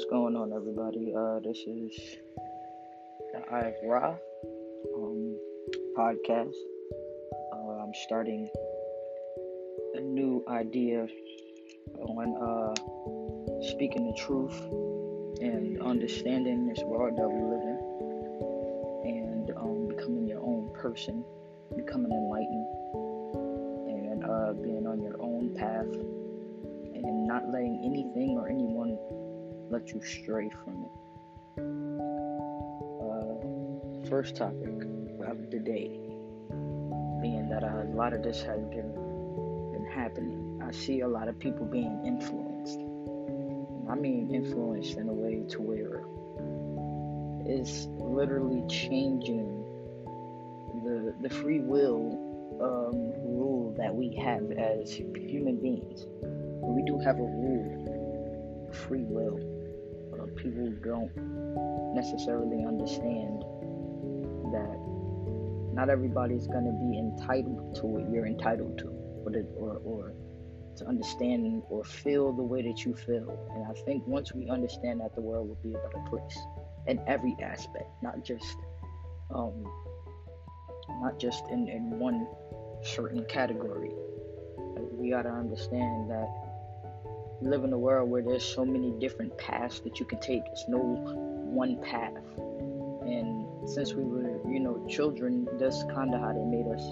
[0.00, 1.12] What's going on, everybody?
[1.14, 2.16] Uh, this is
[3.34, 4.16] the Eye of Ra
[4.96, 5.36] um,
[5.94, 6.54] podcast.
[7.52, 8.48] Uh, I'm starting
[9.96, 11.06] a new idea
[11.98, 12.72] on uh,
[13.60, 14.58] speaking the truth
[15.42, 17.78] and understanding this world that we live in,
[19.04, 21.22] and um, becoming your own person,
[21.76, 22.66] becoming enlightened,
[23.86, 25.92] and uh, being on your own path,
[26.94, 28.96] and not letting anything or anyone
[29.70, 30.90] let you stray from it.
[33.00, 34.66] Uh, first topic
[35.24, 36.00] of the day
[37.22, 38.92] being that a lot of this has been
[39.72, 40.60] been happening.
[40.66, 42.80] I see a lot of people being influenced.
[43.88, 46.02] I mean, influenced in a way to where
[47.46, 49.64] it's literally changing
[50.82, 52.18] the the free will
[52.60, 56.06] um, rule that we have as human beings.
[56.60, 59.59] We do have a rule, free will
[60.42, 63.42] people don't necessarily understand
[64.52, 64.78] that
[65.74, 68.86] not everybody's going to be entitled to what you're entitled to
[69.24, 70.14] or, to, or, or
[70.76, 73.48] to understand or feel the way that you feel.
[73.54, 76.38] And I think once we understand that, the world will be a better place
[76.86, 78.56] in every aspect, not just
[79.34, 79.64] um,
[81.02, 82.26] not just in, in one
[82.82, 83.90] certain category.
[84.92, 86.28] We got to understand that
[87.42, 90.42] live in a world where there's so many different paths that you can take.
[90.52, 92.12] It's no one path.
[92.38, 96.82] And since we were, you know, children, that's kind of how they made us,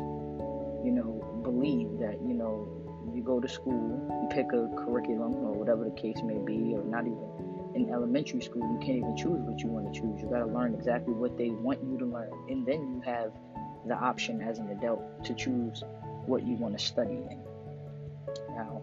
[0.85, 2.67] you know, believe that, you know,
[3.15, 6.85] you go to school, you pick a curriculum or whatever the case may be, or
[6.85, 7.19] not even
[7.75, 10.21] in elementary school, you can't even choose what you want to choose.
[10.21, 12.31] You got to learn exactly what they want you to learn.
[12.49, 13.33] And then you have
[13.87, 15.85] the option as an adult to choose
[16.27, 17.39] what you want to study in.
[18.51, 18.83] Now,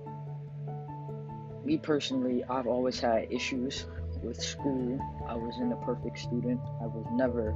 [1.65, 3.85] me personally, I've always had issues
[4.21, 4.99] with school.
[5.27, 6.59] I was in a perfect student.
[6.81, 7.55] I was never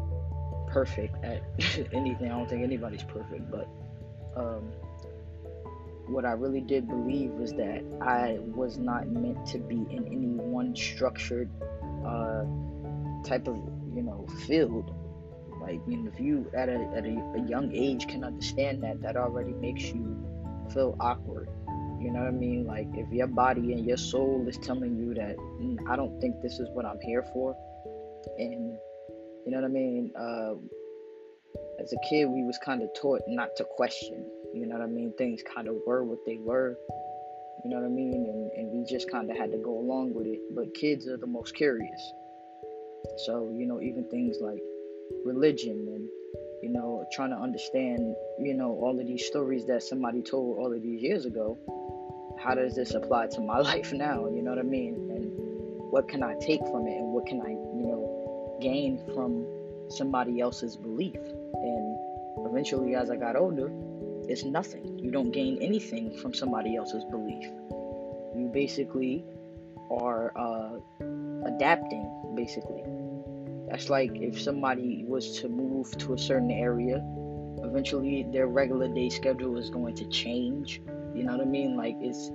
[0.67, 1.41] perfect at
[1.93, 2.31] anything.
[2.31, 3.67] I don't think anybody's perfect, but
[4.35, 4.71] um,
[6.07, 10.27] what I really did believe was that I was not meant to be in any
[10.27, 11.49] one structured
[12.05, 12.45] uh,
[13.23, 13.57] type of
[13.93, 14.93] you know field.
[15.61, 19.51] Like, if you at a at a, a young age can understand that, that already
[19.53, 20.17] makes you
[20.73, 21.49] feel awkward
[21.99, 22.65] you know what I mean?
[22.65, 26.41] Like if your body and your soul is telling you that mm, I don't think
[26.41, 27.55] this is what I'm here for,
[28.37, 28.77] and
[29.45, 30.11] you know what I mean.
[30.17, 30.53] Uh,
[31.81, 34.25] as a kid, we was kind of taught not to question.
[34.53, 35.13] You know what I mean?
[35.17, 36.77] Things kind of were what they were.
[37.63, 38.13] You know what I mean?
[38.13, 40.39] And and we just kind of had to go along with it.
[40.55, 42.13] But kids are the most curious.
[43.25, 44.61] So you know, even things like
[45.25, 46.07] religion and
[46.61, 50.73] you know, trying to understand, you know, all of these stories that somebody told all
[50.73, 51.57] of these years ago.
[52.39, 54.27] How does this apply to my life now?
[54.27, 54.93] You know what I mean?
[55.11, 55.31] And
[55.91, 56.97] what can I take from it?
[56.97, 59.45] And what can I, you know, gain from
[59.89, 61.15] somebody else's belief?
[61.15, 61.97] And
[62.45, 63.71] eventually, as I got older,
[64.27, 64.99] it's nothing.
[64.99, 67.45] You don't gain anything from somebody else's belief.
[68.35, 69.25] You basically
[69.89, 70.79] are uh,
[71.47, 72.83] adapting, basically
[73.69, 77.03] that's like if somebody was to move to a certain area,
[77.63, 80.81] eventually their regular day schedule is going to change.
[81.13, 81.77] You know what I mean?
[81.77, 82.31] Like it's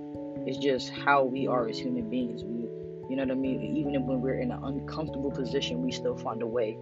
[0.47, 2.45] it's just how we are as human beings.
[2.45, 2.69] We
[3.11, 3.77] you know what I mean?
[3.77, 6.79] Even when we're in an uncomfortable position, we still find a way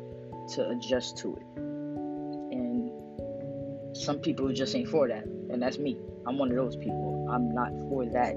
[0.55, 1.43] to adjust to it.
[1.57, 5.25] And some people just ain't for that.
[5.25, 5.99] And that's me.
[6.27, 7.27] I'm one of those people.
[7.31, 8.35] I'm not for that.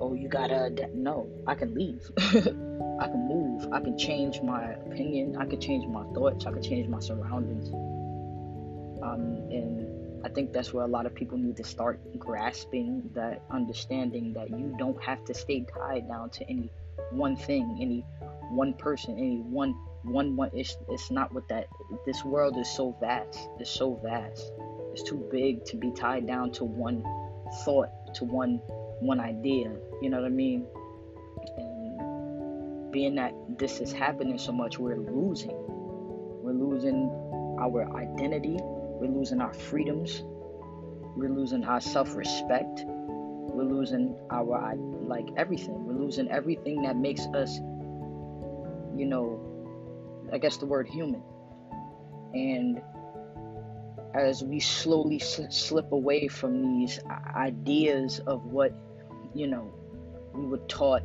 [0.00, 0.70] Oh, you gotta.
[0.94, 2.08] No, I can leave.
[3.00, 3.72] I can move.
[3.72, 5.36] I can change my opinion.
[5.38, 6.44] I can change my thoughts.
[6.44, 7.70] I can change my surroundings.
[9.02, 13.40] Um, and I think that's where a lot of people need to start grasping that
[13.50, 16.70] understanding that you don't have to stay tied down to any
[17.10, 18.04] one thing, any
[18.50, 20.50] one person, any one one one.
[20.52, 21.68] It's it's not what that.
[22.04, 23.48] This world is so vast.
[23.58, 24.52] It's so vast.
[24.92, 27.02] It's too big to be tied down to one
[27.64, 28.60] thought, to one
[29.00, 29.74] one idea.
[30.02, 30.66] You know what I mean?
[32.90, 35.54] Being that this is happening so much, we're losing.
[36.42, 37.10] We're losing
[37.60, 38.56] our identity.
[38.60, 40.22] We're losing our freedoms.
[41.16, 42.84] We're losing our self respect.
[42.86, 45.84] We're losing our, like, everything.
[45.84, 47.56] We're losing everything that makes us,
[48.96, 49.40] you know,
[50.32, 51.22] I guess the word human.
[52.32, 52.80] And
[54.14, 57.00] as we slowly slip away from these
[57.36, 58.72] ideas of what,
[59.34, 59.72] you know,
[60.32, 61.02] we were taught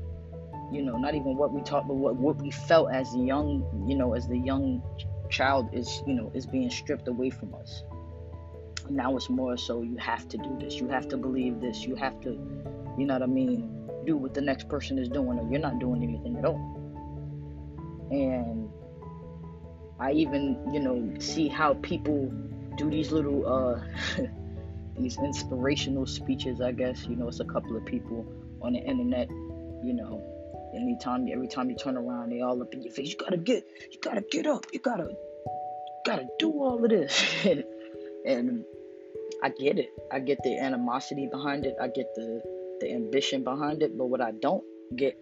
[0.71, 3.95] you know, not even what we taught, but what, what we felt as young, you
[3.95, 4.81] know, as the young
[5.29, 7.83] child is, you know, is being stripped away from us.
[8.89, 11.95] Now it's more so you have to do this, you have to believe this, you
[11.95, 12.31] have to,
[12.97, 15.79] you know what I mean, do what the next person is doing, or you're not
[15.79, 16.59] doing anything at all.
[18.11, 18.69] And
[19.99, 22.31] I even, you know, see how people
[22.77, 23.81] do these little uh
[24.99, 27.05] these inspirational speeches, I guess.
[27.05, 28.25] You know, it's a couple of people
[28.61, 30.23] on the internet, you know,
[30.75, 33.09] anytime every time you turn around, they all up in your face.
[33.09, 35.09] You gotta get you gotta get up, you gotta
[36.05, 37.23] gotta do all of this.
[38.25, 38.63] and
[39.43, 39.89] I get it.
[40.11, 41.75] I get the animosity behind it.
[41.81, 42.41] I get the
[42.81, 43.97] the ambition behind it.
[43.97, 44.63] But what I don't
[44.95, 45.17] get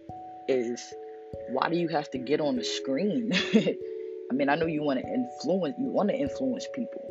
[0.48, 0.80] is
[1.50, 3.32] why do you have to get on the screen?
[4.30, 7.02] I mean, I know you want to influence you want to influence people.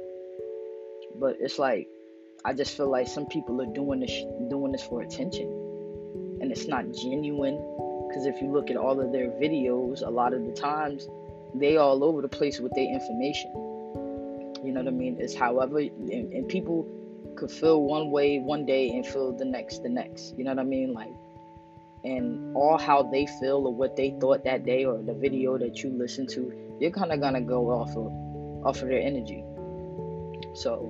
[1.20, 1.88] But it's like
[2.46, 5.48] I just feel like some people are doing this doing this for attention.
[6.42, 7.56] And it's not genuine
[8.14, 11.08] because if you look at all of their videos, a lot of the times
[11.56, 13.52] they all over the place with their information.
[14.64, 15.18] You know what I mean?
[15.20, 16.88] It's however, and, and people
[17.36, 20.38] could feel one way one day and feel the next the next.
[20.38, 20.94] You know what I mean?
[20.94, 21.12] Like,
[22.04, 25.82] and all how they feel or what they thought that day or the video that
[25.82, 28.12] you listen to, you're kind of gonna go off of
[28.64, 29.44] off of their energy.
[30.54, 30.86] So,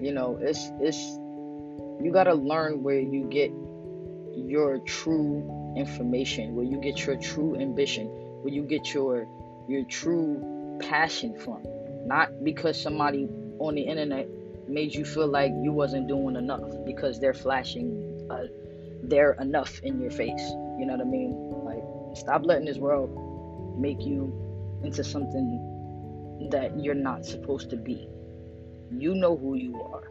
[0.00, 0.98] you know, it's it's
[2.02, 3.52] you gotta learn where you get
[4.36, 8.06] your true information, where you get your true ambition,
[8.42, 9.26] where you get your
[9.68, 11.62] your true passion from.
[12.06, 13.28] Not because somebody
[13.58, 14.28] on the internet
[14.68, 18.44] made you feel like you wasn't doing enough because they're flashing uh,
[19.04, 20.42] they're enough in your face.
[20.78, 21.32] You know what I mean?
[21.64, 23.10] Like stop letting this world
[23.78, 24.32] make you
[24.82, 28.08] into something that you're not supposed to be.
[28.90, 30.10] You know who you are.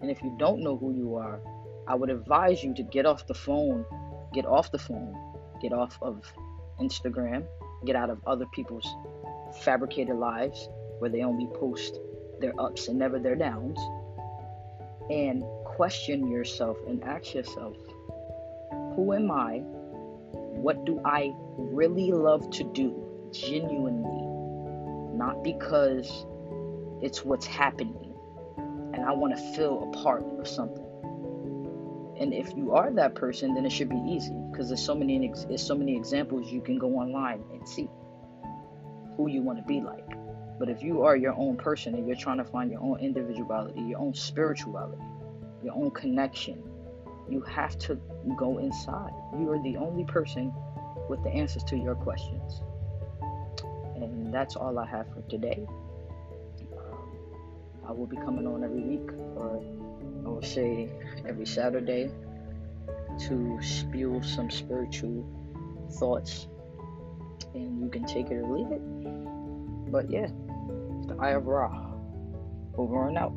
[0.00, 1.40] And if you don't know who you are,
[1.88, 3.84] I would advise you to get off the phone,
[4.34, 5.16] get off the phone,
[5.62, 6.22] get off of
[6.78, 7.46] Instagram,
[7.86, 8.86] get out of other people's
[9.62, 10.68] fabricated lives
[10.98, 11.98] where they only post
[12.40, 13.78] their ups and never their downs,
[15.08, 17.74] and question yourself and ask yourself,
[18.94, 19.62] who am I?
[20.60, 24.26] What do I really love to do genuinely?
[25.16, 26.26] Not because
[27.00, 28.14] it's what's happening
[28.92, 30.87] and I want to feel a part of something.
[32.18, 35.32] And if you are that person, then it should be easy because there's so many
[35.46, 37.88] there's so many examples you can go online and see
[39.16, 40.08] who you want to be like.
[40.58, 43.80] But if you are your own person and you're trying to find your own individuality,
[43.82, 45.02] your own spirituality,
[45.62, 46.62] your own connection,
[47.30, 48.00] you have to
[48.36, 49.12] go inside.
[49.38, 50.52] You are the only person
[51.08, 52.62] with the answers to your questions.
[53.94, 55.66] And that's all I have for today.
[57.86, 59.62] I will be coming on every week, or
[60.24, 60.90] I will say
[61.28, 62.10] every Saturday,
[63.26, 65.26] to spew some spiritual
[65.98, 66.48] thoughts.
[67.54, 68.80] And you can take it or leave it.
[69.90, 70.28] But yeah,
[70.98, 71.92] it's the Eye of Ra.
[72.76, 73.34] Over and out.